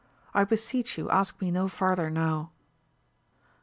[0.33, 2.49] I beseech you ask me no farther now.